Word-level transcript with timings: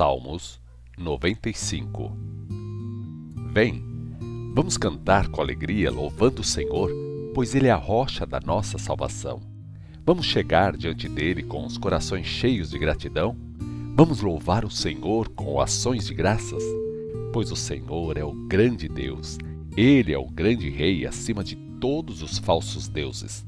Salmos 0.00 0.58
95 0.96 2.10
Vem, 3.52 3.84
vamos 4.54 4.78
cantar 4.78 5.28
com 5.28 5.42
alegria 5.42 5.90
louvando 5.90 6.40
o 6.40 6.42
Senhor, 6.42 6.90
pois 7.34 7.54
Ele 7.54 7.66
é 7.66 7.70
a 7.70 7.76
rocha 7.76 8.24
da 8.24 8.40
nossa 8.40 8.78
salvação. 8.78 9.42
Vamos 10.02 10.24
chegar 10.24 10.74
diante 10.74 11.06
dele 11.06 11.42
com 11.42 11.66
os 11.66 11.76
corações 11.76 12.26
cheios 12.26 12.70
de 12.70 12.78
gratidão? 12.78 13.36
Vamos 13.94 14.22
louvar 14.22 14.64
o 14.64 14.70
Senhor 14.70 15.28
com 15.28 15.60
ações 15.60 16.06
de 16.06 16.14
graças? 16.14 16.64
Pois 17.30 17.52
o 17.52 17.56
Senhor 17.56 18.16
é 18.16 18.24
o 18.24 18.32
grande 18.32 18.88
Deus, 18.88 19.36
Ele 19.76 20.14
é 20.14 20.18
o 20.18 20.30
grande 20.30 20.70
Rei 20.70 21.06
acima 21.06 21.44
de 21.44 21.56
todos 21.78 22.22
os 22.22 22.38
falsos 22.38 22.88
deuses. 22.88 23.44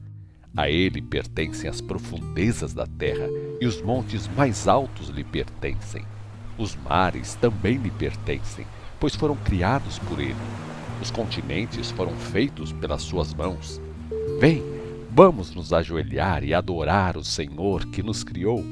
A 0.55 0.69
ele 0.69 1.01
pertencem 1.01 1.71
as 1.71 1.81
profundezas 1.81 2.75
da 2.75 2.87
terra 2.87 3.27
e 3.59 3.67
os 3.67 3.81
montes 3.81 4.29
mais 4.37 4.69
altos 4.69 5.09
lhe 5.09 5.25
pertencem. 5.25 6.12
Os 6.59 6.77
mares 6.77 7.35
também 7.35 7.77
lhe 7.77 7.91
pertencem, 7.91 8.67
pois 9.01 9.15
foram 9.15 9.37
criados 9.37 9.99
por 9.99 10.21
ele. 10.21 10.37
Os 11.01 11.11
continentes 11.11 11.91
foram 11.91 12.13
feitos 12.13 12.73
pelas 12.73 13.03
suas 13.03 13.35
mãos. 13.35 13.81
Vem, 14.39 14.63
vamos 15.11 15.55
nos 15.55 15.73
ajoelhar 15.73 16.45
e 16.45 16.55
adorar 16.55 17.17
o 17.17 17.25
Senhor 17.25 17.87
que 17.87 18.03
nos 18.03 18.23
criou. 18.23 18.63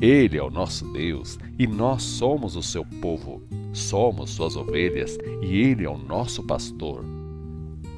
Ele 0.00 0.36
é 0.36 0.42
o 0.42 0.50
nosso 0.50 0.92
Deus 0.92 1.38
e 1.58 1.66
nós 1.66 2.02
somos 2.02 2.56
o 2.56 2.62
seu 2.62 2.84
povo. 2.84 3.42
Somos 3.72 4.30
suas 4.30 4.56
ovelhas 4.56 5.16
e 5.40 5.56
ele 5.56 5.84
é 5.84 5.88
o 5.88 5.96
nosso 5.96 6.42
pastor. 6.42 7.04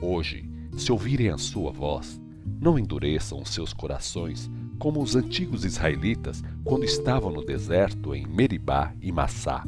Hoje, 0.02 0.48
se 0.76 0.92
ouvirem 0.92 1.30
a 1.30 1.38
sua 1.38 1.72
voz, 1.72 2.20
não 2.60 2.78
endureçam 2.78 3.40
os 3.40 3.48
seus 3.48 3.72
corações 3.72 4.50
como 4.78 5.02
os 5.02 5.16
antigos 5.16 5.64
israelitas 5.64 6.42
quando 6.62 6.84
estavam 6.84 7.30
no 7.30 7.44
deserto 7.44 8.14
em 8.14 8.26
Meribá 8.26 8.92
e 9.00 9.10
Massá. 9.12 9.64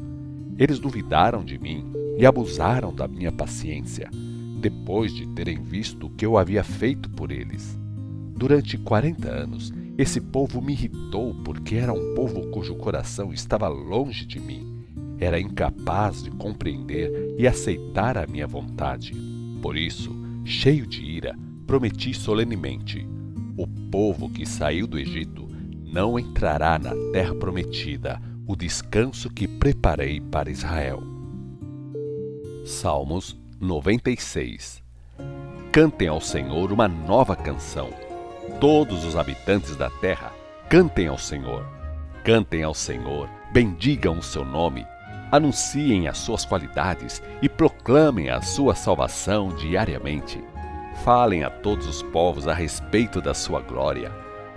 Eles 0.58 0.78
duvidaram 0.78 1.44
de 1.44 1.58
mim 1.58 1.84
e 2.18 2.24
abusaram 2.24 2.94
da 2.94 3.06
minha 3.06 3.30
paciência, 3.30 4.10
depois 4.60 5.12
de 5.12 5.26
terem 5.28 5.62
visto 5.62 6.06
o 6.06 6.10
que 6.10 6.24
eu 6.24 6.38
havia 6.38 6.64
feito 6.64 7.10
por 7.10 7.30
eles. 7.30 7.78
Durante 8.34 8.78
quarenta 8.78 9.30
anos, 9.30 9.72
esse 9.98 10.20
povo 10.20 10.60
me 10.60 10.72
irritou 10.72 11.34
porque 11.42 11.76
era 11.76 11.92
um 11.92 12.14
povo 12.14 12.50
cujo 12.50 12.74
coração 12.74 13.32
estava 13.32 13.66
longe 13.68 14.26
de 14.26 14.38
mim. 14.38 14.84
Era 15.18 15.40
incapaz 15.40 16.22
de 16.22 16.30
compreender 16.30 17.34
e 17.38 17.46
aceitar 17.46 18.18
a 18.18 18.26
minha 18.26 18.46
vontade. 18.46 19.14
Por 19.62 19.76
isso, 19.76 20.14
cheio 20.44 20.86
de 20.86 21.02
ira, 21.02 21.34
prometi 21.66 22.12
solenemente: 22.12 23.08
o 23.56 23.66
povo 23.90 24.28
que 24.28 24.44
saiu 24.44 24.86
do 24.86 24.98
Egito 24.98 25.48
não 25.84 26.18
entrará 26.18 26.78
na 26.78 26.92
terra 27.12 27.34
prometida, 27.34 28.20
o 28.46 28.54
descanso 28.54 29.30
que 29.30 29.48
preparei 29.48 30.20
para 30.20 30.50
Israel. 30.50 31.02
Salmos 32.64 33.36
96 33.60 34.84
Cantem 35.72 36.08
ao 36.08 36.20
Senhor 36.20 36.70
uma 36.70 36.86
nova 36.86 37.34
canção. 37.34 37.90
Todos 38.60 39.04
os 39.04 39.16
habitantes 39.16 39.74
da 39.76 39.90
terra, 39.90 40.32
cantem 40.68 41.06
ao 41.06 41.18
Senhor. 41.18 41.66
Cantem 42.24 42.62
ao 42.62 42.74
Senhor, 42.74 43.28
bendigam 43.52 44.18
o 44.18 44.22
seu 44.22 44.44
nome, 44.44 44.86
anunciem 45.30 46.08
as 46.08 46.18
suas 46.18 46.44
qualidades 46.44 47.22
e 47.40 47.48
proclamem 47.48 48.30
a 48.30 48.40
sua 48.40 48.74
salvação 48.74 49.48
diariamente. 49.48 50.42
Falem 51.04 51.44
a 51.44 51.50
todos 51.50 51.86
os 51.86 52.02
povos 52.02 52.48
a 52.48 52.54
respeito 52.54 53.20
da 53.20 53.32
sua 53.32 53.60
glória. 53.60 54.10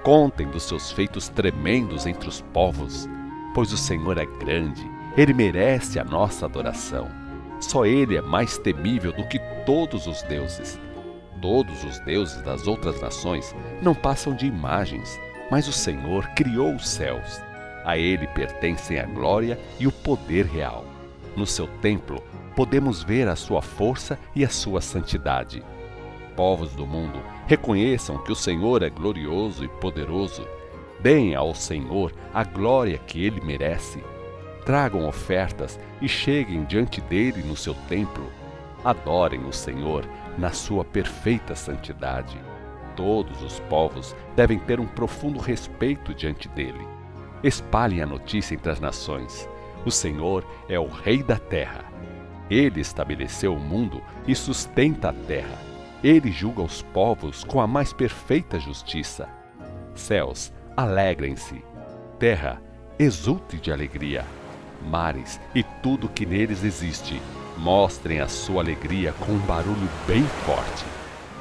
Contem 0.03 0.47
dos 0.47 0.63
seus 0.63 0.91
feitos 0.91 1.29
tremendos 1.29 2.05
entre 2.07 2.27
os 2.27 2.41
povos, 2.41 3.07
pois 3.53 3.71
o 3.71 3.77
Senhor 3.77 4.17
é 4.17 4.25
grande, 4.25 4.81
ele 5.15 5.33
merece 5.33 5.99
a 5.99 6.03
nossa 6.03 6.45
adoração. 6.45 7.07
Só 7.59 7.85
ele 7.85 8.17
é 8.17 8.21
mais 8.21 8.57
temível 8.57 9.11
do 9.11 9.27
que 9.27 9.37
todos 9.65 10.07
os 10.07 10.23
deuses. 10.23 10.79
Todos 11.41 11.83
os 11.83 11.99
deuses 11.99 12.41
das 12.41 12.67
outras 12.67 12.99
nações 13.01 13.55
não 13.81 13.93
passam 13.93 14.33
de 14.33 14.47
imagens, 14.47 15.19
mas 15.51 15.67
o 15.67 15.73
Senhor 15.73 16.27
criou 16.29 16.73
os 16.73 16.89
céus. 16.89 17.41
A 17.85 17.97
ele 17.97 18.27
pertencem 18.27 18.99
a 18.99 19.05
glória 19.05 19.59
e 19.79 19.85
o 19.85 19.91
poder 19.91 20.45
real. 20.45 20.85
No 21.35 21.45
seu 21.45 21.67
templo, 21.81 22.23
podemos 22.55 23.03
ver 23.03 23.27
a 23.27 23.35
sua 23.35 23.61
força 23.61 24.17
e 24.35 24.43
a 24.43 24.49
sua 24.49 24.81
santidade 24.81 25.63
povos 26.39 26.73
do 26.73 26.87
mundo 26.87 27.21
reconheçam 27.47 28.17
que 28.17 28.31
o 28.31 28.35
Senhor 28.35 28.81
é 28.81 28.89
glorioso 28.89 29.65
e 29.65 29.67
poderoso. 29.67 30.47
Deem 31.01 31.35
ao 31.35 31.53
Senhor 31.53 32.13
a 32.33 32.45
glória 32.45 32.97
que 32.97 33.25
ele 33.25 33.41
merece. 33.41 34.01
Tragam 34.65 35.05
ofertas 35.05 35.77
e 36.01 36.07
cheguem 36.07 36.63
diante 36.63 37.01
dele 37.01 37.43
no 37.43 37.57
seu 37.57 37.73
templo. 37.89 38.25
Adorem 38.85 39.43
o 39.43 39.51
Senhor 39.51 40.05
na 40.37 40.51
sua 40.53 40.85
perfeita 40.85 41.55
santidade. 41.55 42.39
Todos 42.95 43.43
os 43.43 43.59
povos 43.59 44.15
devem 44.33 44.59
ter 44.59 44.79
um 44.79 44.87
profundo 44.87 45.39
respeito 45.39 46.13
diante 46.13 46.47
dele. 46.47 46.87
Espalhem 47.43 48.01
a 48.01 48.05
notícia 48.05 48.55
entre 48.55 48.71
as 48.71 48.79
nações. 48.79 49.45
O 49.85 49.91
Senhor 49.91 50.45
é 50.69 50.79
o 50.79 50.87
Rei 50.87 51.21
da 51.21 51.37
terra. 51.37 51.83
Ele 52.49 52.79
estabeleceu 52.79 53.53
o 53.53 53.59
mundo 53.59 54.01
e 54.25 54.33
sustenta 54.33 55.09
a 55.09 55.13
terra. 55.13 55.68
Ele 56.03 56.31
julga 56.31 56.61
os 56.61 56.81
povos 56.81 57.43
com 57.43 57.59
a 57.59 57.67
mais 57.67 57.91
perfeita 57.91 58.57
justiça. 58.57 59.27
Céus, 59.93 60.53
alegrem-se. 60.77 61.61
Terra, 62.17 62.61
exulte 62.97 63.57
de 63.57 63.71
alegria. 63.71 64.25
Mares 64.81 65.41
e 65.53 65.61
tudo 65.83 66.07
que 66.07 66.25
neles 66.25 66.63
existe, 66.63 67.21
mostrem 67.57 68.21
a 68.21 68.29
sua 68.29 68.61
alegria 68.61 69.13
com 69.19 69.33
um 69.33 69.39
barulho 69.39 69.89
bem 70.07 70.23
forte. 70.45 70.85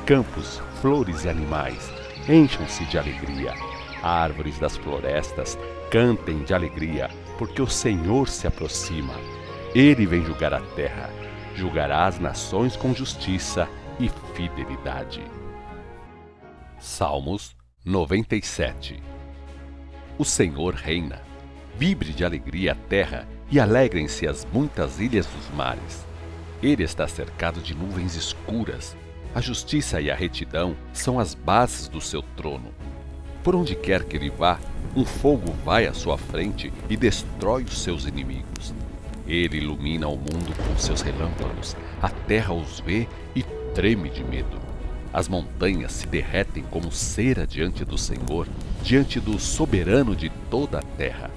Campos, 0.04 0.60
flores 0.80 1.24
e 1.24 1.28
animais, 1.28 1.92
encham-se 2.28 2.84
de 2.86 2.98
alegria. 2.98 3.54
Árvores 4.02 4.58
das 4.58 4.76
florestas, 4.76 5.56
cantem 5.88 6.42
de 6.42 6.52
alegria, 6.52 7.08
porque 7.38 7.62
o 7.62 7.66
Senhor 7.68 8.28
se 8.28 8.48
aproxima. 8.48 9.14
Ele 9.72 10.04
vem 10.04 10.24
julgar 10.24 10.52
a 10.52 10.60
terra, 10.74 11.10
julgará 11.54 12.06
as 12.06 12.18
nações 12.18 12.76
com 12.76 12.92
justiça 12.92 13.68
fidelidade. 14.38 15.20
Salmos 16.78 17.56
97 17.84 19.02
O 20.16 20.24
Senhor 20.24 20.74
reina. 20.74 21.20
Vibre 21.76 22.12
de 22.12 22.24
alegria 22.24 22.70
a 22.70 22.74
terra 22.76 23.26
e 23.50 23.58
alegrem-se 23.58 24.28
as 24.28 24.46
muitas 24.52 25.00
ilhas 25.00 25.26
dos 25.26 25.50
mares. 25.56 26.06
Ele 26.62 26.84
está 26.84 27.08
cercado 27.08 27.60
de 27.60 27.74
nuvens 27.74 28.14
escuras. 28.14 28.96
A 29.34 29.40
justiça 29.40 30.00
e 30.00 30.08
a 30.08 30.14
retidão 30.14 30.76
são 30.92 31.18
as 31.18 31.34
bases 31.34 31.88
do 31.88 32.00
seu 32.00 32.22
trono. 32.22 32.72
Por 33.42 33.56
onde 33.56 33.74
quer 33.74 34.04
que 34.04 34.16
ele 34.16 34.30
vá, 34.30 34.60
um 34.94 35.04
fogo 35.04 35.50
vai 35.64 35.88
à 35.88 35.92
sua 35.92 36.16
frente 36.16 36.72
e 36.88 36.96
destrói 36.96 37.64
os 37.64 37.82
seus 37.82 38.06
inimigos. 38.06 38.72
Ele 39.26 39.56
ilumina 39.56 40.06
o 40.06 40.16
mundo 40.16 40.54
com 40.56 40.78
seus 40.78 41.00
relâmpagos, 41.00 41.76
a 42.00 42.08
terra 42.08 42.54
os 42.54 42.78
vê 42.78 43.08
e 43.34 43.42
treme 43.78 44.10
de 44.10 44.24
medo. 44.24 44.58
As 45.12 45.28
montanhas 45.28 45.92
se 45.92 46.06
derretem 46.08 46.64
como 46.64 46.90
cera 46.90 47.46
diante 47.46 47.84
do 47.84 47.96
Senhor, 47.96 48.48
diante 48.82 49.20
do 49.20 49.38
soberano 49.38 50.16
de 50.16 50.30
toda 50.50 50.80
a 50.80 50.82
terra. 50.82 51.30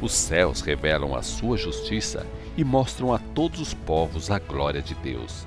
Os 0.00 0.14
céus 0.14 0.62
revelam 0.62 1.14
a 1.14 1.20
sua 1.20 1.58
justiça 1.58 2.26
e 2.56 2.64
mostram 2.64 3.12
a 3.12 3.18
todos 3.18 3.60
os 3.60 3.74
povos 3.74 4.30
a 4.30 4.38
glória 4.38 4.80
de 4.80 4.94
Deus. 4.94 5.46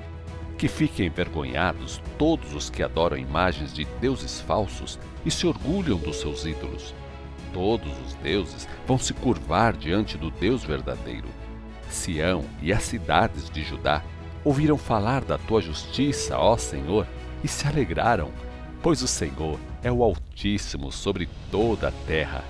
Que 0.60 0.68
fiquem 0.68 1.08
envergonhados 1.08 2.00
todos 2.20 2.54
os 2.54 2.70
que 2.70 2.84
adoram 2.84 3.18
imagens 3.18 3.74
de 3.74 3.86
deuses 4.00 4.40
falsos 4.40 5.00
e 5.26 5.32
se 5.32 5.48
orgulham 5.48 5.98
dos 5.98 6.18
seus 6.18 6.46
ídolos. 6.46 6.94
Todos 7.52 7.92
os 8.06 8.14
deuses 8.22 8.68
vão 8.86 9.00
se 9.00 9.12
curvar 9.12 9.76
diante 9.76 10.20
do 10.20 10.30
Deus 10.30 10.64
verdadeiro. 10.64 11.30
Sião 11.90 12.46
e 12.62 12.72
as 12.72 12.84
cidades 12.84 13.50
de 13.50 13.64
Judá 13.64 14.04
ouviram 14.48 14.78
falar 14.78 15.26
da 15.26 15.38
tua 15.38 15.62
justiça, 15.62 16.38
ó 16.38 16.56
Senhor, 16.56 17.06
e 17.44 17.50
se 17.50 17.68
alegraram, 17.68 18.32
pois 18.82 19.02
o 19.02 19.08
Senhor 19.08 19.60
é 19.84 19.92
o 19.92 20.02
Altíssimo 20.02 20.90
sobre 20.90 21.28
toda 21.52 21.90
a 21.90 21.92
terra. 22.08 22.46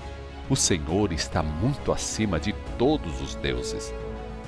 O 0.48 0.56
Senhor 0.56 1.12
está 1.12 1.42
muito 1.42 1.92
acima 1.92 2.40
de 2.40 2.54
todos 2.78 3.20
os 3.20 3.34
deuses. 3.34 3.92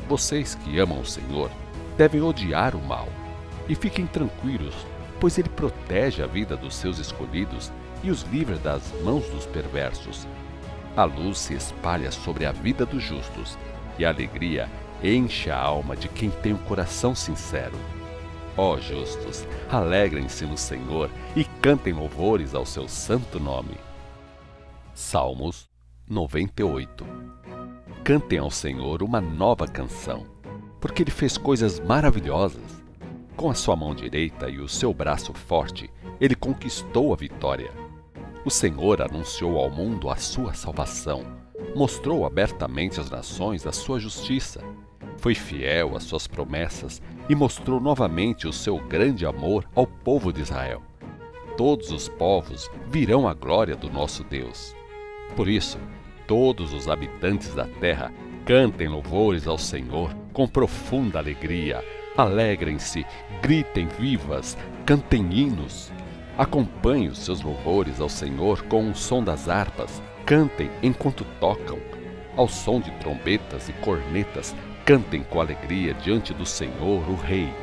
Vocês 0.08 0.54
que 0.54 0.78
amam 0.78 1.00
o 1.00 1.06
Senhor 1.06 1.50
devem 1.98 2.22
odiar 2.22 2.76
o 2.76 2.82
mal. 2.84 3.10
E 3.68 3.74
fiquem 3.74 4.06
tranquilos, 4.06 4.76
pois 5.20 5.40
Ele 5.40 5.50
protege 5.50 6.22
a 6.22 6.28
vida 6.28 6.56
dos 6.56 6.76
seus 6.76 7.00
escolhidos 7.00 7.72
e 8.04 8.12
os 8.12 8.22
livra 8.32 8.58
das 8.58 8.84
mãos 9.04 9.28
dos 9.30 9.48
perversos. 9.48 10.28
A 10.96 11.04
luz 11.04 11.40
se 11.40 11.56
espalha 11.56 12.12
sobre 12.12 12.46
a 12.46 12.52
vida 12.52 12.86
dos 12.86 13.02
justos, 13.02 13.58
e 13.98 14.06
a 14.06 14.10
alegria 14.10 14.70
enche 15.04 15.50
a 15.50 15.58
alma 15.58 15.96
de 15.96 16.08
quem 16.08 16.30
tem 16.30 16.54
o 16.54 16.56
um 16.56 16.60
coração 16.60 17.16
sincero. 17.16 17.78
Ó 18.58 18.78
justos, 18.78 19.48
alegrem-se 19.70 20.46
no 20.46 20.58
Senhor 20.58 21.10
e 21.36 21.46
cantem 21.62 21.94
louvores 21.94 22.54
ao 22.54 22.66
seu 22.66 22.88
santo 22.88 23.40
nome. 23.40 23.78
Salmos 24.94 25.70
98 26.10 27.30
cantem 28.10 28.40
ao 28.40 28.50
Senhor 28.50 29.04
uma 29.04 29.22
nova 29.22 29.68
canção, 29.68 30.26
porque 30.82 31.04
Ele 31.04 31.12
fez 31.12 31.38
coisas 31.38 31.80
maravilhosas. 31.80 32.84
Com 33.36 33.52
a 33.52 33.54
sua 33.54 33.76
mão 33.76 33.94
direita 33.94 34.50
e 34.50 34.60
o 34.60 34.68
seu 34.68 34.92
braço 34.92 35.32
forte, 35.32 35.92
Ele 36.20 36.34
conquistou 36.34 37.14
a 37.14 37.16
vitória. 37.16 37.72
O 38.44 38.50
Senhor 38.50 39.00
anunciou 39.00 39.60
ao 39.60 39.70
mundo 39.70 40.10
a 40.10 40.16
sua 40.16 40.56
salvação, 40.56 41.24
mostrou 41.76 42.26
abertamente 42.26 43.00
às 43.00 43.12
nações 43.12 43.68
a 43.68 43.72
sua 43.72 44.00
justiça, 44.00 44.64
foi 45.20 45.36
fiel 45.36 45.96
às 45.96 46.04
suas 46.04 46.28
promessas 46.28 47.02
e 47.28 47.36
mostrou 47.36 47.80
novamente 47.80 48.48
o 48.48 48.54
seu 48.54 48.78
grande 48.78 49.26
amor 49.26 49.66
ao 49.76 49.86
povo 49.86 50.32
de 50.32 50.42
Israel. 50.42 50.82
Todos 51.58 51.92
os 51.92 52.08
povos 52.08 52.72
virão 52.88 53.28
a 53.28 53.34
glória 53.34 53.76
do 53.76 53.90
nosso 53.90 54.24
Deus. 54.24 54.74
Por 55.36 55.48
isso, 55.48 55.78
todos 56.26 56.74
os 56.74 56.88
habitantes 56.88 57.54
da 57.54 57.66
terra 57.66 58.14
cantem 58.46 58.88
louvores 58.88 59.46
ao 59.46 59.58
Senhor 59.58 60.16
com 60.32 60.48
profunda 60.48 61.20
alegria. 61.20 61.84
Alegrem-se, 62.16 63.06
gritem 63.42 63.88
vivas, 63.88 64.58
cantem 64.86 65.30
hinos. 65.32 65.92
Acompanhem 66.38 67.10
os 67.10 67.20
seus 67.20 67.42
louvores 67.42 68.00
ao 68.00 68.08
Senhor 68.08 68.64
com 68.64 68.90
o 68.90 68.96
som 68.96 69.22
das 69.22 69.50
harpas. 69.50 70.02
Cantem 70.26 70.72
enquanto 70.82 71.26
tocam. 71.42 71.78
Ao 72.38 72.48
som 72.48 72.80
de 72.80 72.90
trombetas 72.92 73.68
e 73.68 73.74
cornetas, 73.74 74.56
cantem 74.90 75.22
com 75.22 75.40
alegria 75.40 75.94
diante 75.94 76.34
do 76.34 76.48
Senhor, 76.48 77.08
o 77.08 77.14
Rei. 77.14 77.54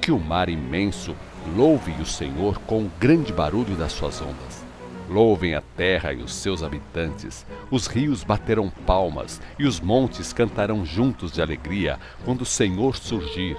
Que 0.00 0.10
o 0.10 0.18
mar 0.18 0.48
imenso 0.48 1.14
louve 1.54 1.92
o 2.00 2.06
Senhor 2.06 2.58
com 2.60 2.84
o 2.84 2.90
grande 2.98 3.34
barulho 3.34 3.76
das 3.76 3.92
suas 3.92 4.22
ondas. 4.22 4.64
Louvem 5.06 5.54
a 5.54 5.60
terra 5.60 6.14
e 6.14 6.22
os 6.22 6.32
seus 6.32 6.62
habitantes. 6.62 7.44
Os 7.70 7.86
rios 7.86 8.24
baterão 8.24 8.70
palmas 8.70 9.42
e 9.58 9.66
os 9.66 9.78
montes 9.78 10.32
cantarão 10.32 10.86
juntos 10.86 11.32
de 11.32 11.42
alegria 11.42 12.00
quando 12.24 12.40
o 12.40 12.46
Senhor 12.46 12.96
surgir, 12.96 13.58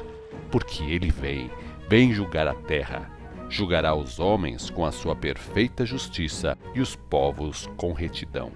porque 0.49 0.83
ele 0.83 1.11
vem, 1.11 1.51
vem 1.87 2.11
julgar 2.11 2.47
a 2.47 2.55
terra. 2.55 3.07
Julgará 3.47 3.93
os 3.93 4.19
homens 4.19 4.71
com 4.71 4.83
a 4.83 4.91
sua 4.91 5.15
perfeita 5.15 5.85
justiça 5.85 6.57
e 6.73 6.81
os 6.81 6.95
povos 6.95 7.69
com 7.77 7.93
retidão. 7.93 8.51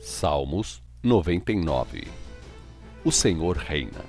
Salmos 0.00 0.82
99 1.04 2.27
O 3.04 3.12
Senhor 3.12 3.56
reina. 3.56 4.04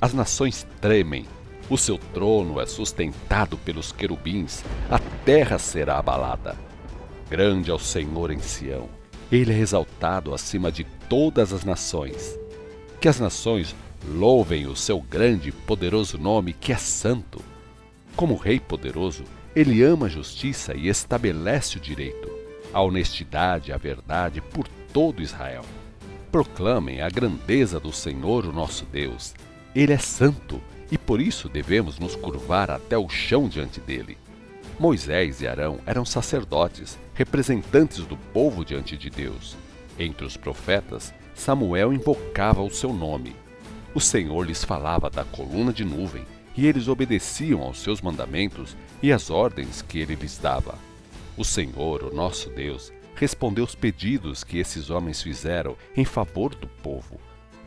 As 0.00 0.12
nações 0.12 0.66
tremem. 0.80 1.24
O 1.70 1.78
seu 1.78 1.96
trono 1.96 2.60
é 2.60 2.66
sustentado 2.66 3.56
pelos 3.56 3.90
querubins. 3.90 4.62
A 4.90 4.98
terra 5.24 5.58
será 5.58 5.98
abalada. 5.98 6.54
Grande 7.30 7.70
é 7.70 7.74
o 7.74 7.78
Senhor 7.78 8.30
em 8.30 8.38
Sião. 8.38 8.86
Ele 9.32 9.52
é 9.52 9.58
exaltado 9.58 10.34
acima 10.34 10.70
de 10.70 10.84
todas 11.08 11.54
as 11.54 11.64
nações. 11.64 12.38
Que 13.00 13.08
as 13.08 13.18
nações 13.18 13.74
louvem 14.06 14.66
o 14.66 14.76
seu 14.76 15.00
grande 15.00 15.48
e 15.48 15.52
poderoso 15.52 16.18
nome, 16.18 16.52
que 16.52 16.70
é 16.70 16.76
santo. 16.76 17.40
Como 18.14 18.36
Rei 18.36 18.60
poderoso, 18.60 19.24
ele 19.56 19.82
ama 19.82 20.06
a 20.06 20.10
justiça 20.10 20.74
e 20.74 20.88
estabelece 20.88 21.78
o 21.78 21.80
direito, 21.80 22.30
a 22.74 22.82
honestidade 22.82 23.70
e 23.70 23.72
a 23.72 23.78
verdade 23.78 24.42
por 24.42 24.68
todo 24.92 25.22
Israel. 25.22 25.64
Proclamem 26.34 27.00
a 27.00 27.08
grandeza 27.08 27.78
do 27.78 27.92
Senhor, 27.92 28.44
o 28.44 28.52
nosso 28.52 28.84
Deus. 28.86 29.36
Ele 29.72 29.92
é 29.92 29.98
santo 29.98 30.60
e 30.90 30.98
por 30.98 31.20
isso 31.20 31.48
devemos 31.48 31.96
nos 31.96 32.16
curvar 32.16 32.72
até 32.72 32.98
o 32.98 33.08
chão 33.08 33.48
diante 33.48 33.80
dele. 33.80 34.18
Moisés 34.76 35.40
e 35.42 35.46
Arão 35.46 35.78
eram 35.86 36.04
sacerdotes, 36.04 36.98
representantes 37.14 37.98
do 37.98 38.16
povo 38.16 38.64
diante 38.64 38.96
de 38.96 39.08
Deus. 39.10 39.56
Entre 39.96 40.26
os 40.26 40.36
profetas, 40.36 41.14
Samuel 41.36 41.92
invocava 41.92 42.62
o 42.62 42.68
seu 42.68 42.92
nome. 42.92 43.36
O 43.94 44.00
Senhor 44.00 44.44
lhes 44.44 44.64
falava 44.64 45.08
da 45.08 45.22
coluna 45.22 45.72
de 45.72 45.84
nuvem, 45.84 46.24
e 46.56 46.66
eles 46.66 46.88
obedeciam 46.88 47.62
aos 47.62 47.78
seus 47.78 48.00
mandamentos 48.00 48.76
e 49.00 49.12
às 49.12 49.30
ordens 49.30 49.82
que 49.82 50.00
ele 50.00 50.16
lhes 50.16 50.36
dava. 50.36 50.74
O 51.36 51.44
Senhor, 51.44 52.02
o 52.02 52.12
nosso 52.12 52.50
Deus, 52.50 52.92
respondeu 53.14 53.64
os 53.64 53.74
pedidos 53.74 54.42
que 54.44 54.58
esses 54.58 54.90
homens 54.90 55.22
fizeram 55.22 55.76
em 55.96 56.04
favor 56.04 56.54
do 56.54 56.66
povo. 56.66 57.20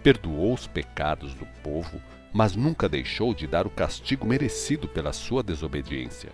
Perdoou 0.03 0.53
os 0.53 0.67
pecados 0.67 1.33
do 1.33 1.45
povo, 1.63 2.01
mas 2.33 2.55
nunca 2.55 2.88
deixou 2.88 3.33
de 3.33 3.47
dar 3.47 3.65
o 3.65 3.69
castigo 3.69 4.25
merecido 4.25 4.88
pela 4.88 5.13
sua 5.13 5.41
desobediência. 5.41 6.31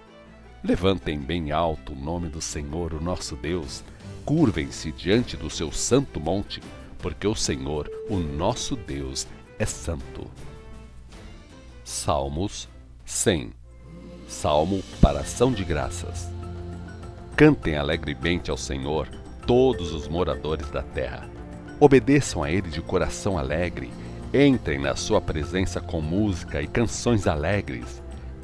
Levantem 0.63 1.19
bem 1.19 1.51
alto 1.51 1.94
o 1.94 1.95
nome 1.95 2.30
do 2.30 2.42
Senhor, 2.42 2.94
o 2.94 3.01
nosso 3.01 3.36
Deus. 3.36 3.83
Curvem-se 4.25 4.92
diante 4.92 5.36
do 5.36 5.50
seu 5.50 5.71
santo 5.71 6.19
monte, 6.19 6.62
porque 7.00 7.27
o 7.27 7.36
Senhor, 7.36 7.92
o 8.10 8.18
nosso 8.18 8.75
Deus, 8.75 9.27
é 9.60 9.65
santo. 9.65 10.30
Salmos 11.83 12.69
100 13.06 13.51
Salmo 14.27 14.81
para 15.00 15.19
ação 15.19 15.51
de 15.51 15.63
graças. 15.63 16.27
Cantem 17.35 17.75
alegremente 17.75 18.51
ao 18.51 18.57
Senhor 18.57 19.07
todos 19.45 19.94
os 19.94 20.07
moradores 20.07 20.69
da 20.69 20.81
terra. 20.81 21.30
Obedeçam 21.80 22.44
a 22.44 22.51
Ele 22.51 22.69
de 22.69 22.81
coração 22.81 23.38
alegre. 23.38 23.91
Entrem 24.33 24.80
na 24.80 24.95
Sua 24.95 25.19
presença 25.19 25.81
com 25.81 26.01
música 26.01 26.62
e 26.62 26.68
canções 26.68 27.27
alegres. 27.27 28.01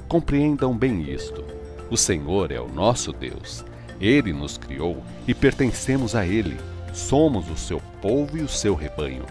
Compreendam 0.08 0.76
bem 0.76 1.02
isto 1.10 1.60
o 1.90 1.98
Senhor 1.98 2.52
é 2.52 2.60
o 2.60 2.68
nosso 2.68 3.12
Deus. 3.12 3.66
Ele 4.00 4.32
nos 4.32 4.58
criou 4.58 5.04
e 5.28 5.34
pertencemos 5.34 6.16
a 6.16 6.26
Ele. 6.26 6.58
Somos 6.94 7.50
o 7.50 7.58
seu 7.58 7.82
povo 8.00 8.38
e 8.38 8.42
o 8.42 8.48
seu 8.48 8.76
rebanho. 8.76 9.26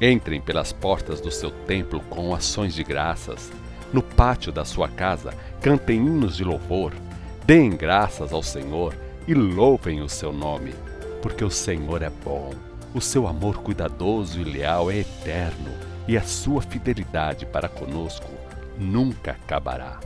Entrem 0.00 0.40
pelas 0.40 0.72
portas 0.72 1.20
do 1.20 1.30
seu 1.30 1.50
templo 1.50 2.00
com 2.08 2.34
ações 2.34 2.74
de 2.74 2.82
graças. 2.82 3.52
No 3.92 4.02
pátio 4.02 4.50
da 4.50 4.64
sua 4.64 4.88
casa, 4.88 5.34
cantem 5.60 5.98
hinos 5.98 6.34
de 6.34 6.44
louvor. 6.44 6.94
Deem 7.44 7.70
graças 7.70 8.32
ao 8.32 8.42
Senhor 8.42 8.94
e 9.26 9.34
louvem 9.34 10.00
o 10.00 10.08
seu 10.08 10.32
nome, 10.32 10.72
porque 11.20 11.44
o 11.44 11.50
Senhor 11.50 12.00
é 12.02 12.10
bom. 12.10 12.52
O 12.94 13.00
seu 13.00 13.26
amor 13.26 13.62
cuidadoso 13.62 14.40
e 14.40 14.44
leal 14.44 14.90
é 14.90 14.98
eterno, 14.98 15.72
e 16.06 16.16
a 16.16 16.22
sua 16.22 16.62
fidelidade 16.62 17.44
para 17.46 17.68
conosco 17.68 18.30
nunca 18.78 19.32
acabará. 19.32 19.98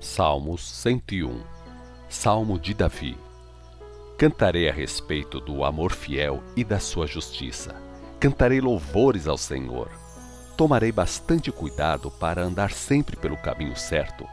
Salmos 0.00 0.68
101 0.68 1.40
Salmo 2.08 2.58
de 2.58 2.74
Davi 2.74 3.16
Cantarei 4.18 4.68
a 4.68 4.72
respeito 4.72 5.40
do 5.40 5.64
amor 5.64 5.92
fiel 5.92 6.42
e 6.56 6.64
da 6.64 6.78
sua 6.78 7.06
justiça. 7.06 7.74
Cantarei 8.20 8.60
louvores 8.60 9.26
ao 9.26 9.36
Senhor. 9.36 9.90
Tomarei 10.56 10.92
bastante 10.92 11.50
cuidado 11.52 12.10
para 12.10 12.42
andar 12.42 12.70
sempre 12.70 13.16
pelo 13.16 13.36
caminho 13.36 13.76
certo, 13.76 14.24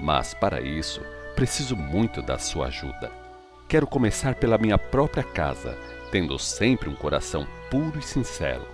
mas 0.00 0.34
para 0.34 0.60
isso 0.60 1.00
preciso 1.34 1.76
muito 1.76 2.20
da 2.20 2.36
sua 2.36 2.66
ajuda. 2.66 3.12
Quero 3.68 3.86
começar 3.86 4.34
pela 4.34 4.58
minha 4.58 4.76
própria 4.76 5.22
casa, 5.22 5.78
tendo 6.10 6.38
sempre 6.38 6.88
um 6.88 6.96
coração 6.96 7.46
puro 7.70 7.98
e 7.98 8.02
sincero. 8.02 8.66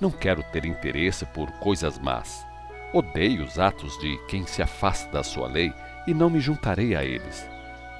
Não 0.00 0.10
quero 0.10 0.42
ter 0.44 0.64
interesse 0.64 1.26
por 1.26 1.50
coisas 1.58 1.98
más. 1.98 2.46
Odeio 2.94 3.44
os 3.44 3.58
atos 3.58 3.98
de 3.98 4.16
quem 4.28 4.46
se 4.46 4.62
afasta 4.62 5.10
da 5.10 5.22
sua 5.22 5.48
lei 5.48 5.70
e 6.06 6.14
não 6.14 6.30
me 6.30 6.40
juntarei 6.40 6.94
a 6.94 7.04
eles. 7.04 7.46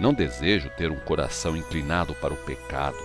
Não 0.01 0.15
desejo 0.15 0.71
ter 0.71 0.91
um 0.91 1.01
coração 1.01 1.57
inclinado 1.57 2.15
para 2.15 2.33
o 2.33 2.37
pecado. 2.37 2.97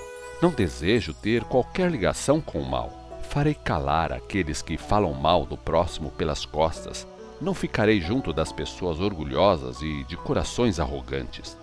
Não 0.41 0.51
desejo 0.51 1.13
ter 1.13 1.43
qualquer 1.43 1.91
ligação 1.91 2.39
com 2.39 2.59
o 2.59 2.69
mal. 2.69 3.19
Farei 3.23 3.55
calar 3.55 4.13
aqueles 4.13 4.61
que 4.61 4.77
falam 4.77 5.13
mal 5.13 5.45
do 5.45 5.57
próximo 5.57 6.11
pelas 6.11 6.45
costas. 6.45 7.05
Não 7.41 7.53
ficarei 7.53 7.99
junto 7.99 8.31
das 8.31 8.51
pessoas 8.51 8.99
orgulhosas 8.99 9.81
e 9.81 10.03
de 10.03 10.15
corações 10.15 10.79
arrogantes. 10.79 11.57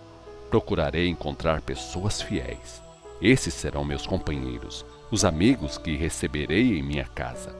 Procurarei 0.50 1.08
encontrar 1.08 1.60
pessoas 1.60 2.20
fiéis. 2.20 2.82
Esses 3.22 3.54
serão 3.54 3.84
meus 3.84 4.06
companheiros, 4.06 4.84
os 5.10 5.24
amigos 5.24 5.78
que 5.78 5.96
receberei 5.96 6.78
em 6.78 6.82
minha 6.82 7.04
casa. 7.04 7.54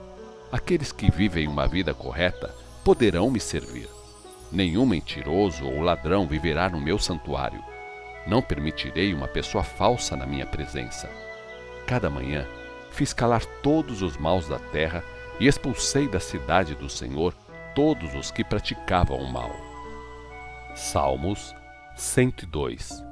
Aqueles 0.51 0.91
que 0.91 1.09
vivem 1.09 1.47
uma 1.47 1.67
vida 1.67 1.93
correta 1.93 2.53
poderão 2.83 3.29
me 3.31 3.39
servir. 3.39 3.87
Nenhum 4.51 4.85
mentiroso 4.85 5.65
ou 5.65 5.81
ladrão 5.81 6.27
viverá 6.27 6.69
no 6.69 6.79
meu 6.79 6.99
santuário. 6.99 7.63
Não 8.27 8.41
permitirei 8.41 9.13
uma 9.13 9.27
pessoa 9.27 9.63
falsa 9.63 10.15
na 10.15 10.25
minha 10.25 10.45
presença. 10.45 11.09
Cada 11.87 12.09
manhã 12.09 12.45
fiz 12.91 13.13
calar 13.13 13.45
todos 13.63 14.01
os 14.01 14.17
maus 14.17 14.47
da 14.47 14.59
terra 14.59 15.03
e 15.39 15.47
expulsei 15.47 16.07
da 16.07 16.19
cidade 16.19 16.75
do 16.75 16.89
Senhor 16.89 17.33
todos 17.75 18.13
os 18.15 18.31
que 18.31 18.43
praticavam 18.43 19.17
o 19.17 19.31
mal. 19.31 19.51
Salmos 20.75 21.55
102 21.95 23.03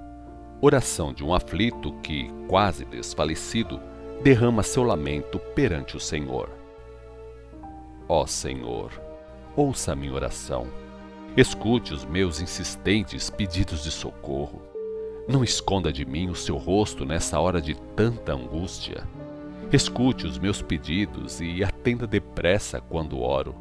Oração 0.62 1.14
de 1.14 1.24
um 1.24 1.34
aflito 1.34 1.94
que, 2.02 2.30
quase 2.48 2.86
desfalecido, 2.86 3.80
derrama 4.24 4.64
seu 4.64 4.84
lamento 4.84 5.40
perante 5.56 5.96
o 5.96 6.00
Senhor. 6.00 6.50
Ó 8.08 8.26
Senhor, 8.26 8.92
ouça 9.56 9.96
minha 9.96 10.14
oração 10.14 10.68
Escute 11.38 11.94
os 11.94 12.04
meus 12.04 12.42
insistentes 12.42 13.30
pedidos 13.30 13.84
de 13.84 13.92
socorro. 13.92 14.62
Não 15.28 15.44
esconda 15.44 15.94
de 15.94 16.04
mim 16.04 16.28
o 16.28 16.36
seu 16.36 16.58
rosto 16.58 17.06
nessa 17.06 17.40
hora 17.40 17.62
de 17.62 17.76
tanta 17.96 18.34
angústia. 18.34 19.08
Escute 19.72 20.26
os 20.26 20.40
meus 20.40 20.62
pedidos 20.62 21.40
e 21.40 21.64
atenda 21.64 22.08
depressa 22.08 22.82
quando 22.82 23.22
oro, 23.22 23.56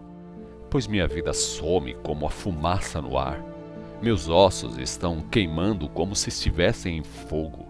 pois 0.71 0.87
minha 0.87 1.07
vida 1.07 1.33
some 1.33 1.95
como 2.03 2.27
a 2.27 2.31
fumaça 2.31 3.01
no 3.01 3.19
ar. 3.19 3.43
Meus 4.01 4.29
ossos 4.29 4.79
estão 4.79 5.21
queimando 5.21 5.89
como 5.89 6.15
se 6.15 6.29
estivessem 6.29 6.99
em 6.99 7.03
fogo. 7.03 7.67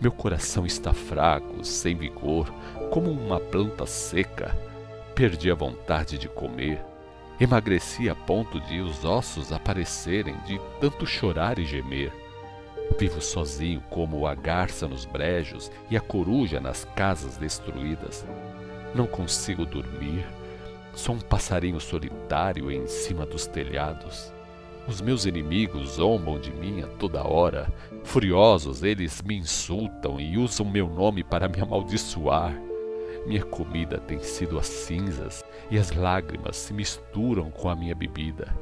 Meu 0.00 0.12
coração 0.12 0.66
está 0.66 0.92
fraco, 0.92 1.64
sem 1.64 1.96
vigor, 1.96 2.52
como 2.90 3.10
uma 3.10 3.40
planta 3.40 3.86
seca. 3.86 4.56
Perdi 5.14 5.50
a 5.50 5.54
vontade 5.54 6.18
de 6.18 6.28
comer. 6.28 6.84
Emagreci 7.40 8.08
a 8.10 8.14
ponto 8.14 8.60
de 8.60 8.80
os 8.80 9.04
ossos 9.04 9.52
aparecerem 9.52 10.36
de 10.46 10.60
tanto 10.80 11.06
chorar 11.06 11.58
e 11.58 11.64
gemer. 11.64 12.12
Vivo 12.98 13.20
sozinho 13.22 13.82
como 13.88 14.26
a 14.26 14.34
garça 14.34 14.86
nos 14.86 15.04
brejos 15.04 15.70
e 15.90 15.96
a 15.96 16.00
coruja 16.00 16.60
nas 16.60 16.84
casas 16.96 17.36
destruídas. 17.36 18.26
Não 18.94 19.06
consigo 19.06 19.64
dormir. 19.64 20.26
Sou 20.94 21.14
um 21.14 21.20
passarinho 21.20 21.80
solitário 21.80 22.70
em 22.70 22.86
cima 22.86 23.24
dos 23.24 23.46
telhados. 23.46 24.32
Os 24.86 25.00
meus 25.00 25.24
inimigos 25.24 25.92
zombam 25.92 26.38
de 26.38 26.52
mim 26.52 26.82
a 26.82 26.86
toda 26.86 27.26
hora. 27.26 27.72
Furiosos, 28.04 28.82
eles 28.82 29.22
me 29.22 29.36
insultam 29.36 30.20
e 30.20 30.36
usam 30.36 30.66
meu 30.66 30.88
nome 30.88 31.24
para 31.24 31.48
me 31.48 31.60
amaldiçoar. 31.60 32.52
Minha 33.26 33.42
comida 33.44 33.98
tem 33.98 34.18
sido 34.18 34.58
as 34.58 34.66
cinzas 34.66 35.42
e 35.70 35.78
as 35.78 35.92
lágrimas 35.92 36.56
se 36.56 36.74
misturam 36.74 37.50
com 37.50 37.70
a 37.70 37.76
minha 37.76 37.94
bebida. 37.94 38.54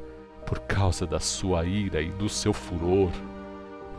Por 0.46 0.60
causa 0.60 1.06
da 1.06 1.18
sua 1.18 1.64
ira 1.64 2.00
e 2.00 2.10
do 2.10 2.28
seu 2.28 2.52
furor, 2.52 3.10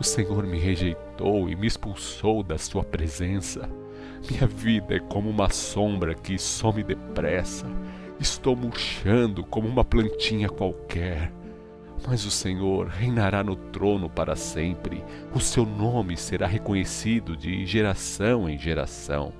o 0.00 0.04
Senhor 0.04 0.46
me 0.46 0.58
rejeitou 0.58 1.50
e 1.50 1.56
me 1.56 1.66
expulsou 1.66 2.42
da 2.42 2.56
sua 2.56 2.82
presença. 2.82 3.68
Minha 4.30 4.46
vida 4.46 4.94
é 4.94 5.00
como 5.00 5.28
uma 5.28 5.50
sombra 5.50 6.14
que 6.14 6.38
some 6.38 6.82
depressa. 6.82 7.66
Estou 8.22 8.54
murchando 8.54 9.42
como 9.42 9.66
uma 9.66 9.84
plantinha 9.84 10.48
qualquer. 10.48 11.32
Mas 12.06 12.24
o 12.24 12.30
Senhor 12.30 12.86
reinará 12.86 13.42
no 13.42 13.56
trono 13.56 14.08
para 14.08 14.36
sempre, 14.36 15.02
o 15.34 15.40
seu 15.40 15.66
nome 15.66 16.16
será 16.16 16.46
reconhecido 16.46 17.36
de 17.36 17.66
geração 17.66 18.48
em 18.48 18.56
geração. 18.56 19.32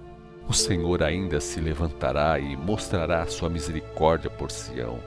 O 0.48 0.52
Senhor 0.52 1.00
ainda 1.00 1.40
se 1.40 1.60
levantará 1.60 2.40
e 2.40 2.56
mostrará 2.56 3.24
sua 3.28 3.48
misericórdia 3.48 4.28
por 4.28 4.50
Sião. 4.50 4.98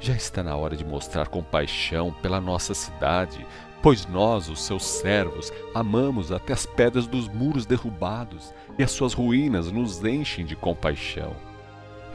Já 0.00 0.14
está 0.14 0.42
na 0.42 0.56
hora 0.56 0.74
de 0.74 0.84
mostrar 0.84 1.28
compaixão 1.28 2.14
pela 2.22 2.40
nossa 2.40 2.72
cidade, 2.72 3.46
pois 3.82 4.06
nós, 4.06 4.48
os 4.48 4.62
seus 4.62 4.82
servos, 4.82 5.52
amamos 5.74 6.32
até 6.32 6.54
as 6.54 6.64
pedras 6.64 7.06
dos 7.06 7.28
muros 7.28 7.66
derrubados, 7.66 8.54
e 8.78 8.82
as 8.82 8.92
suas 8.92 9.12
ruínas 9.12 9.70
nos 9.70 10.02
enchem 10.02 10.46
de 10.46 10.56
compaixão. 10.56 11.36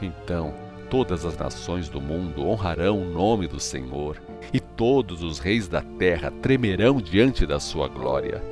Então, 0.02 0.52
todas 0.90 1.24
as 1.24 1.36
nações 1.36 1.88
do 1.88 2.00
mundo 2.00 2.46
honrarão 2.46 3.00
o 3.00 3.04
nome 3.04 3.46
do 3.46 3.60
Senhor, 3.60 4.20
e 4.52 4.60
todos 4.60 5.22
os 5.22 5.38
reis 5.38 5.68
da 5.68 5.82
terra 5.82 6.30
tremerão 6.30 7.00
diante 7.00 7.46
da 7.46 7.60
sua 7.60 7.88
glória. 7.88 8.42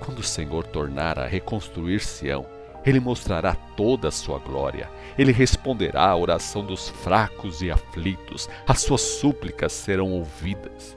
Quando 0.00 0.20
o 0.20 0.24
Senhor 0.24 0.64
tornar 0.66 1.18
a 1.18 1.26
reconstruir 1.26 2.00
Sião, 2.00 2.46
ele 2.84 3.00
mostrará 3.00 3.54
toda 3.76 4.08
a 4.08 4.12
sua 4.12 4.38
glória. 4.38 4.88
Ele 5.18 5.32
responderá 5.32 6.08
à 6.08 6.16
oração 6.16 6.64
dos 6.64 6.88
fracos 6.88 7.60
e 7.60 7.70
aflitos. 7.70 8.48
As 8.66 8.80
suas 8.80 9.00
súplicas 9.00 9.72
serão 9.72 10.12
ouvidas. 10.12 10.96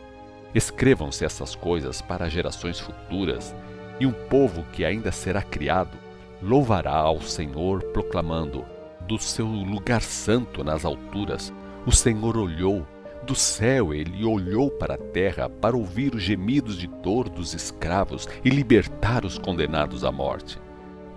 Escrevam-se 0.54 1.26
essas 1.26 1.56
coisas 1.56 2.02
para 2.02 2.30
gerações 2.30 2.80
futuras, 2.80 3.56
e 4.00 4.06
um 4.06 4.12
povo 4.12 4.64
que 4.72 4.86
ainda 4.86 5.12
será 5.12 5.42
criado 5.42 5.98
louvará 6.42 6.96
ao 6.96 7.22
Senhor, 7.22 7.84
proclamando: 7.92 8.66
Do 9.12 9.20
seu 9.20 9.46
lugar 9.46 10.02
santo 10.02 10.64
nas 10.64 10.86
alturas, 10.86 11.52
o 11.86 11.92
Senhor 11.92 12.38
olhou 12.38 12.88
do 13.28 13.36
céu 13.36 13.94
ele 13.94 14.24
olhou 14.24 14.72
para 14.72 14.94
a 14.94 14.98
terra 14.98 15.50
para 15.50 15.76
ouvir 15.76 16.16
os 16.16 16.24
gemidos 16.24 16.78
de 16.78 16.88
dor 16.88 17.28
dos 17.28 17.54
escravos 17.54 18.26
e 18.42 18.50
libertar 18.50 19.26
os 19.26 19.38
condenados 19.38 20.06
à 20.06 20.14
morte. 20.14 20.58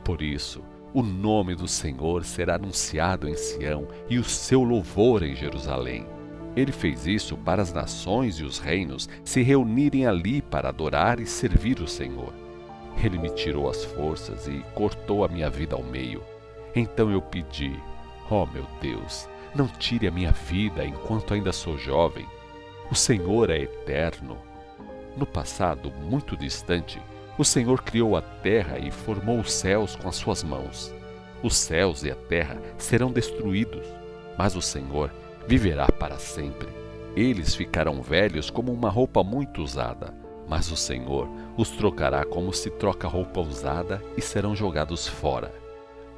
Por 0.02 0.22
isso, 0.22 0.60
o 0.92 1.04
nome 1.04 1.54
do 1.54 1.68
Senhor 1.68 2.24
será 2.24 2.56
anunciado 2.56 3.28
em 3.28 3.36
Sião 3.36 3.86
e 4.10 4.18
o 4.18 4.24
seu 4.24 4.64
louvor 4.64 5.22
em 5.22 5.36
Jerusalém. 5.36 6.04
Ele 6.56 6.72
fez 6.72 7.06
isso 7.06 7.36
para 7.36 7.62
as 7.62 7.72
nações 7.72 8.40
e 8.40 8.42
os 8.42 8.58
reinos 8.58 9.08
se 9.22 9.40
reunirem 9.40 10.04
ali 10.04 10.42
para 10.42 10.70
adorar 10.70 11.20
e 11.20 11.26
servir 11.26 11.80
o 11.80 11.86
Senhor. 11.86 12.32
Ele 13.00 13.20
me 13.20 13.30
tirou 13.30 13.70
as 13.70 13.84
forças 13.84 14.48
e 14.48 14.64
cortou 14.74 15.24
a 15.24 15.28
minha 15.28 15.48
vida 15.48 15.76
ao 15.76 15.82
meio. 15.84 16.33
Então 16.74 17.10
eu 17.10 17.22
pedi: 17.22 17.78
Ó 18.30 18.42
oh, 18.42 18.46
meu 18.46 18.66
Deus, 18.80 19.28
não 19.54 19.68
tire 19.68 20.06
a 20.06 20.10
minha 20.10 20.32
vida 20.32 20.84
enquanto 20.84 21.34
ainda 21.34 21.52
sou 21.52 21.78
jovem. 21.78 22.26
O 22.90 22.94
Senhor 22.94 23.50
é 23.50 23.58
eterno. 23.58 24.36
No 25.16 25.24
passado 25.24 25.92
muito 25.92 26.36
distante, 26.36 27.00
o 27.38 27.44
Senhor 27.44 27.82
criou 27.82 28.16
a 28.16 28.22
terra 28.22 28.78
e 28.78 28.90
formou 28.90 29.38
os 29.38 29.52
céus 29.52 29.94
com 29.94 30.08
as 30.08 30.16
suas 30.16 30.42
mãos. 30.42 30.92
Os 31.42 31.56
céus 31.56 32.02
e 32.02 32.10
a 32.10 32.16
terra 32.16 32.60
serão 32.78 33.12
destruídos, 33.12 33.86
mas 34.36 34.56
o 34.56 34.62
Senhor 34.62 35.12
viverá 35.46 35.86
para 35.86 36.18
sempre. 36.18 36.68
Eles 37.14 37.54
ficarão 37.54 38.02
velhos 38.02 38.50
como 38.50 38.72
uma 38.72 38.90
roupa 38.90 39.22
muito 39.22 39.62
usada, 39.62 40.12
mas 40.48 40.70
o 40.72 40.76
Senhor 40.76 41.28
os 41.56 41.70
trocará 41.70 42.24
como 42.24 42.52
se 42.52 42.70
troca 42.70 43.06
roupa 43.06 43.40
usada 43.40 44.02
e 44.16 44.20
serão 44.20 44.56
jogados 44.56 45.06
fora. 45.06 45.63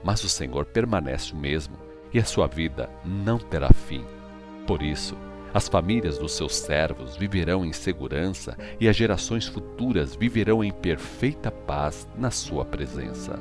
Mas 0.06 0.22
o 0.22 0.28
Senhor 0.28 0.64
permanece 0.66 1.32
o 1.32 1.36
mesmo 1.36 1.76
e 2.14 2.20
a 2.20 2.24
sua 2.24 2.46
vida 2.46 2.88
não 3.04 3.40
terá 3.40 3.70
fim. 3.72 4.04
Por 4.64 4.80
isso, 4.80 5.16
as 5.52 5.66
famílias 5.66 6.16
dos 6.16 6.30
seus 6.30 6.54
servos 6.54 7.16
viverão 7.16 7.64
em 7.64 7.72
segurança 7.72 8.56
e 8.78 8.88
as 8.88 8.94
gerações 8.94 9.48
futuras 9.48 10.14
viverão 10.14 10.62
em 10.62 10.70
perfeita 10.70 11.50
paz 11.50 12.06
na 12.16 12.30
sua 12.30 12.64
presença. 12.64 13.36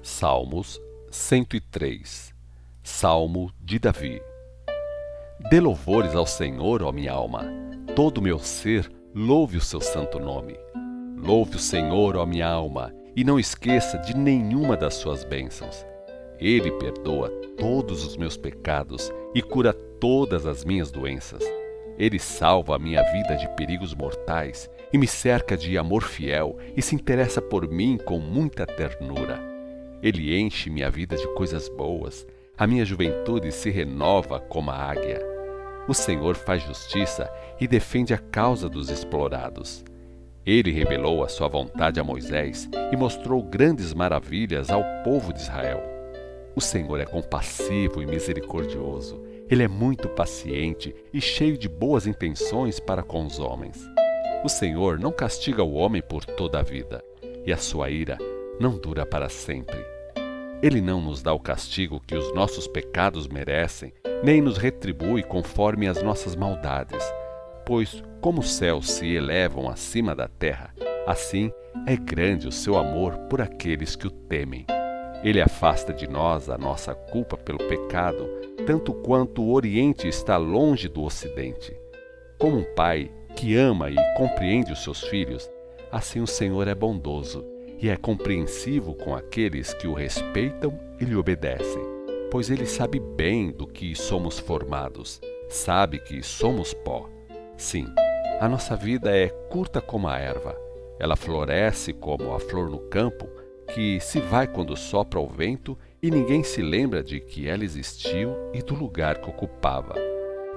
Salmos 0.00 0.80
103 1.10 2.32
Salmo 2.80 3.50
de 3.60 3.80
Davi 3.80 4.22
Dê 5.50 5.58
louvores 5.58 6.14
ao 6.14 6.24
Senhor, 6.24 6.84
ó 6.84 6.92
minha 6.92 7.12
alma, 7.12 7.44
todo 7.96 8.18
o 8.18 8.22
meu 8.22 8.38
ser 8.38 8.88
louve 9.12 9.56
o 9.56 9.60
seu 9.60 9.80
santo 9.80 10.20
nome. 10.20 10.56
Louve 11.18 11.56
o 11.56 11.58
Senhor, 11.58 12.16
ó 12.16 12.24
minha 12.24 12.46
alma, 12.46 12.92
e 13.16 13.24
não 13.24 13.38
esqueça 13.38 13.98
de 13.98 14.16
nenhuma 14.16 14.76
das 14.76 14.94
suas 14.94 15.24
bênçãos 15.24 15.84
ele 16.40 16.72
perdoa 16.72 17.30
todos 17.56 18.04
os 18.04 18.16
meus 18.16 18.36
pecados 18.36 19.12
e 19.34 19.40
cura 19.40 19.72
todas 19.72 20.46
as 20.46 20.64
minhas 20.64 20.90
doenças. 20.90 21.42
Ele 21.96 22.18
salva 22.18 22.74
a 22.74 22.78
minha 22.78 23.02
vida 23.12 23.36
de 23.36 23.48
perigos 23.56 23.94
mortais 23.94 24.68
e 24.92 24.98
me 24.98 25.06
cerca 25.06 25.56
de 25.56 25.78
amor 25.78 26.02
fiel 26.02 26.58
e 26.76 26.82
se 26.82 26.94
interessa 26.94 27.40
por 27.40 27.68
mim 27.68 27.96
com 27.96 28.18
muita 28.18 28.66
ternura. 28.66 29.40
Ele 30.02 30.36
enche 30.36 30.68
minha 30.68 30.90
vida 30.90 31.16
de 31.16 31.26
coisas 31.34 31.68
boas, 31.68 32.26
a 32.58 32.66
minha 32.66 32.84
juventude 32.84 33.50
se 33.50 33.70
renova 33.70 34.38
como 34.40 34.70
a 34.70 34.76
águia. 34.76 35.22
O 35.88 35.94
Senhor 35.94 36.34
faz 36.34 36.62
justiça 36.62 37.30
e 37.60 37.66
defende 37.66 38.12
a 38.12 38.18
causa 38.18 38.68
dos 38.68 38.90
explorados. 38.90 39.84
Ele 40.46 40.70
revelou 40.70 41.24
a 41.24 41.28
sua 41.28 41.48
vontade 41.48 41.98
a 41.98 42.04
Moisés 42.04 42.68
e 42.92 42.96
mostrou 42.96 43.42
grandes 43.42 43.94
maravilhas 43.94 44.70
ao 44.70 44.84
povo 45.02 45.32
de 45.32 45.40
Israel. 45.40 45.82
O 46.54 46.60
Senhor 46.60 47.00
é 47.00 47.06
compassivo 47.06 48.02
e 48.02 48.06
misericordioso. 48.06 49.22
Ele 49.50 49.62
é 49.62 49.68
muito 49.68 50.08
paciente 50.08 50.94
e 51.12 51.20
cheio 51.20 51.56
de 51.56 51.68
boas 51.68 52.06
intenções 52.06 52.78
para 52.78 53.02
com 53.02 53.24
os 53.24 53.38
homens. 53.38 53.88
O 54.44 54.48
Senhor 54.48 54.98
não 54.98 55.10
castiga 55.10 55.62
o 55.62 55.72
homem 55.72 56.02
por 56.02 56.24
toda 56.24 56.58
a 56.58 56.62
vida, 56.62 57.02
e 57.46 57.52
a 57.52 57.56
sua 57.56 57.88
ira 57.88 58.18
não 58.60 58.78
dura 58.78 59.06
para 59.06 59.30
sempre. 59.30 59.78
Ele 60.62 60.80
não 60.80 61.00
nos 61.00 61.22
dá 61.22 61.32
o 61.32 61.40
castigo 61.40 62.00
que 62.06 62.14
os 62.14 62.34
nossos 62.34 62.68
pecados 62.68 63.26
merecem, 63.26 63.92
nem 64.22 64.42
nos 64.42 64.58
retribui 64.58 65.22
conforme 65.22 65.88
as 65.88 66.02
nossas 66.02 66.36
maldades. 66.36 67.02
Pois, 67.66 68.02
como 68.20 68.40
os 68.40 68.52
céus 68.52 68.90
se 68.90 69.14
elevam 69.14 69.68
acima 69.68 70.14
da 70.14 70.28
terra, 70.28 70.74
assim 71.06 71.50
é 71.86 71.96
grande 71.96 72.48
o 72.48 72.52
seu 72.52 72.76
amor 72.76 73.16
por 73.28 73.40
aqueles 73.40 73.96
que 73.96 74.06
o 74.06 74.10
temem. 74.10 74.66
Ele 75.22 75.40
afasta 75.40 75.92
de 75.92 76.06
nós 76.06 76.50
a 76.50 76.58
nossa 76.58 76.94
culpa 76.94 77.36
pelo 77.36 77.58
pecado, 77.58 78.28
tanto 78.66 78.92
quanto 78.92 79.42
o 79.42 79.52
Oriente 79.52 80.06
está 80.06 80.36
longe 80.36 80.88
do 80.88 81.02
Ocidente. 81.02 81.74
Como 82.38 82.58
um 82.58 82.74
pai 82.74 83.10
que 83.34 83.56
ama 83.56 83.90
e 83.90 83.96
compreende 84.16 84.72
os 84.72 84.82
seus 84.82 85.02
filhos, 85.02 85.50
assim 85.90 86.20
o 86.20 86.26
Senhor 86.26 86.68
é 86.68 86.74
bondoso 86.74 87.44
e 87.80 87.88
é 87.88 87.96
compreensivo 87.96 88.94
com 88.94 89.14
aqueles 89.14 89.72
que 89.74 89.86
o 89.86 89.94
respeitam 89.94 90.78
e 91.00 91.04
lhe 91.04 91.16
obedecem, 91.16 91.82
pois 92.30 92.50
ele 92.50 92.66
sabe 92.66 93.00
bem 93.00 93.50
do 93.50 93.66
que 93.66 93.94
somos 93.94 94.38
formados, 94.38 95.20
sabe 95.48 95.98
que 95.98 96.22
somos 96.22 96.72
pó. 96.72 97.13
Sim, 97.56 97.86
a 98.40 98.48
nossa 98.48 98.76
vida 98.76 99.16
é 99.16 99.28
curta 99.28 99.80
como 99.80 100.08
a 100.08 100.18
erva. 100.18 100.56
Ela 100.98 101.16
floresce 101.16 101.92
como 101.92 102.34
a 102.34 102.40
flor 102.40 102.68
no 102.68 102.78
campo 102.78 103.28
que 103.72 103.98
se 104.00 104.20
vai 104.20 104.46
quando 104.46 104.76
sopra 104.76 105.18
o 105.18 105.26
vento 105.26 105.78
e 106.02 106.10
ninguém 106.10 106.42
se 106.42 106.60
lembra 106.62 107.02
de 107.02 107.20
que 107.20 107.48
ela 107.48 107.64
existiu 107.64 108.36
e 108.52 108.62
do 108.62 108.74
lugar 108.74 109.18
que 109.18 109.30
ocupava. 109.30 109.94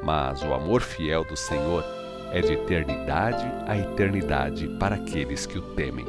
Mas 0.03 0.43
o 0.43 0.53
amor 0.53 0.81
fiel 0.81 1.23
do 1.23 1.35
Senhor 1.35 1.83
é 2.31 2.41
de 2.41 2.53
eternidade 2.53 3.45
a 3.65 3.77
eternidade 3.77 4.67
para 4.79 4.95
aqueles 4.95 5.45
que 5.45 5.57
o 5.57 5.61
temem. 5.73 6.05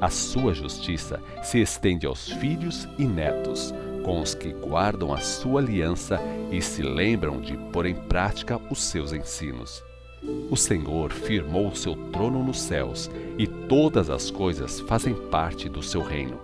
A 0.00 0.08
sua 0.08 0.54
justiça 0.54 1.20
se 1.42 1.60
estende 1.60 2.06
aos 2.06 2.30
filhos 2.30 2.86
e 2.98 3.04
netos, 3.04 3.74
com 4.04 4.20
os 4.20 4.34
que 4.34 4.52
guardam 4.52 5.12
a 5.12 5.18
sua 5.18 5.60
aliança 5.60 6.20
e 6.50 6.62
se 6.62 6.82
lembram 6.82 7.40
de 7.40 7.56
pôr 7.72 7.86
em 7.86 7.94
prática 7.94 8.60
os 8.70 8.84
seus 8.84 9.12
ensinos. 9.12 9.82
O 10.50 10.56
Senhor 10.56 11.12
firmou 11.12 11.68
o 11.68 11.76
seu 11.76 11.94
trono 12.12 12.42
nos 12.42 12.60
céus 12.60 13.10
e 13.36 13.46
todas 13.46 14.10
as 14.10 14.30
coisas 14.30 14.80
fazem 14.80 15.14
parte 15.14 15.68
do 15.68 15.82
seu 15.82 16.02
reino. 16.02 16.38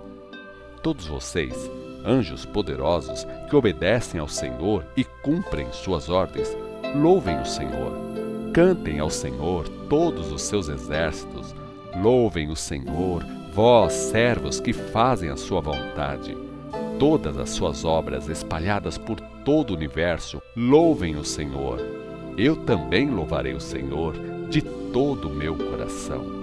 Todos 0.82 1.06
vocês, 1.06 1.70
anjos 2.04 2.44
poderosos 2.44 3.26
que 3.48 3.56
obedecem 3.56 4.20
ao 4.20 4.28
Senhor 4.28 4.84
e 4.96 5.04
cumprem 5.04 5.66
suas 5.72 6.08
ordens, 6.08 6.56
louvem 6.94 7.40
o 7.40 7.46
Senhor. 7.46 7.92
Cantem 8.52 8.98
ao 8.98 9.10
Senhor 9.10 9.68
todos 9.88 10.32
os 10.32 10.42
seus 10.42 10.68
exércitos. 10.68 11.54
Louvem 11.96 12.50
o 12.50 12.56
Senhor, 12.56 13.24
vós, 13.54 13.92
servos 13.92 14.60
que 14.60 14.72
fazem 14.72 15.30
a 15.30 15.36
sua 15.36 15.60
vontade. 15.60 16.36
Todas 16.98 17.38
as 17.38 17.50
suas 17.50 17.84
obras 17.84 18.28
espalhadas 18.28 18.98
por 18.98 19.20
todo 19.44 19.70
o 19.70 19.76
universo, 19.76 20.42
louvem 20.56 21.16
o 21.16 21.24
Senhor 21.24 22.01
eu 22.36 22.56
também 22.56 23.10
louvarei 23.10 23.54
o 23.54 23.60
Senhor 23.60 24.14
de 24.48 24.62
todo 24.62 25.28
o 25.28 25.34
meu 25.34 25.56
coração. 25.56 26.41